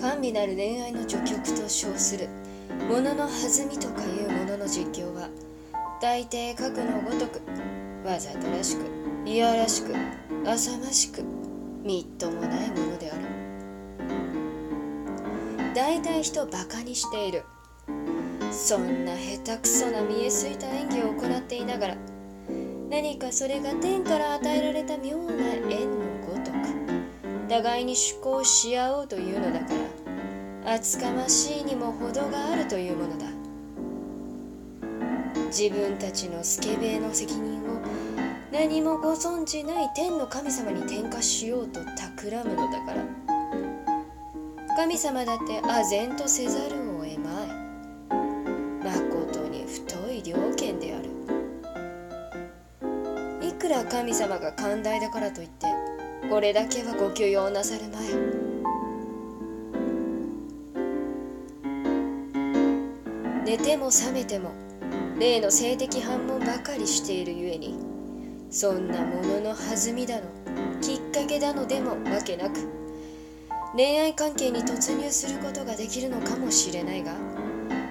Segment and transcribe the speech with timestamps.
[0.00, 2.28] 甘美なる恋愛の序曲と称する。
[2.88, 5.28] ものの弾みとかいうものの実況は
[6.00, 7.42] 大抵核のごとく
[8.06, 8.82] わざとらしく
[9.26, 9.94] いやらしく
[10.46, 11.22] 浅ましく
[11.82, 13.20] みっともないものである。
[15.74, 17.44] 大体人バカにしている。
[18.50, 21.96] そんな下手くそな見えすいた演技を行っていながら
[22.90, 25.96] 何かそれが天から与えられた妙な縁の
[26.26, 26.99] ごとく
[27.50, 29.74] 互いに趣向し合おうというのだか
[30.64, 33.26] ら厚かましいにも程があるというものだ。
[35.48, 37.80] 自分たちのスケベの責任を
[38.52, 43.04] 何もご存じない天の神様に転嫁しようと企むのだから。
[44.76, 47.48] 神様だって唖然とせざるを得まい。
[48.84, 51.10] まことに太い了見である。
[53.44, 55.79] いくら神様が寛大だからといって
[56.30, 58.50] これだけはご許容なさるまい。
[63.44, 64.52] 寝ても覚めても
[65.18, 67.74] 例の性的反問ばかりしているゆえに
[68.48, 70.22] そんなものの弾みだの
[70.80, 72.68] きっかけだのでもわけなく
[73.74, 77.16] 恋愛関係に突入することができるのかもしれないが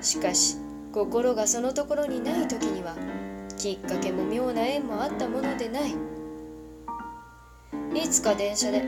[0.00, 0.58] しかし
[0.92, 2.94] 心がそのところにない時には
[3.56, 6.17] きっかけも妙な縁もあったものでない。
[7.98, 8.82] いつか電車で。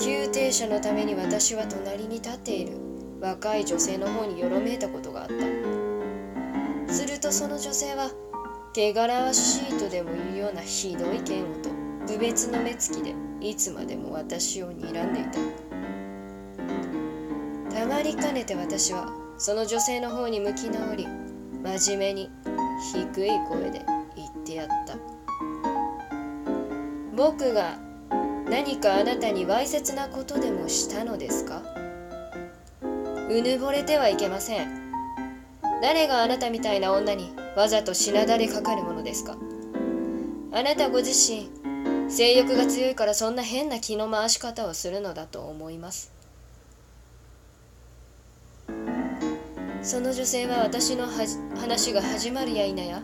[0.00, 2.76] 急停車のために私は隣に立っている。
[3.20, 6.92] 若い女性の方によろめいたことがあった。
[6.92, 8.10] するとその女性は
[8.76, 11.70] 汚らわしいとでもいうようなひどい嫌悪と
[12.12, 15.38] 無別の目つきでいつまでも私を睨んでいた。
[17.74, 21.06] たまりかねて私はその女性の方に向き直り
[21.62, 22.30] 真面目に
[22.92, 23.84] 低い声で
[24.16, 24.96] 言ってやった。
[27.16, 27.78] 僕が
[28.54, 31.60] 何かあなたにわいせつなことでもしたのですか？
[33.28, 34.92] うぬぼれてはいけません。
[35.82, 39.36] 誰があなたみたいな女にわざと品だれかかるものですか？
[40.52, 41.50] あなたご自身
[42.08, 46.12] 性欲が強いからそんな変な気の回し方をするのだと思います。
[49.82, 53.02] その女性は私の話が始まるや否や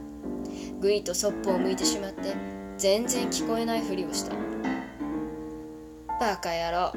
[0.79, 2.37] ぐいとそっぽを向いてしまって
[2.79, 4.37] 全然聞こえないふりをした。
[6.21, 6.93] バカ野郎。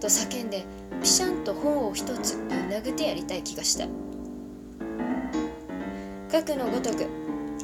[0.00, 0.64] と叫んで
[1.00, 3.86] ピシャンと本を一つぶん殴ってやりたい気がした。
[6.28, 7.06] かくのごとく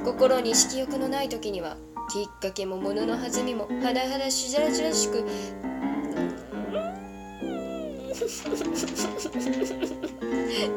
[0.04, 1.76] 心に色欲のない時には
[2.12, 5.24] きっかけも物の弾みもはだはだしじゃらじらしく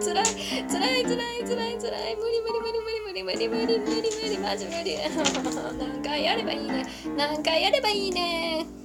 [0.01, 0.25] つらい
[0.67, 2.15] つらいつらいつらいつらい。
[2.15, 4.97] 無理無理無理無理無理無理無理無理無理マジ無理。
[5.77, 6.87] 何回やればいいね。
[7.15, 8.80] 何回やればいいね。